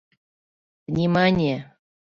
[0.87, 1.75] Внимание!